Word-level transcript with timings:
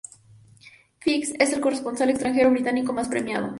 Fisk 1.01 1.35
es 1.39 1.53
el 1.53 1.61
corresponsal 1.61 2.09
extranjero 2.09 2.49
británico 2.49 2.91
más 2.91 3.07
premiado. 3.07 3.49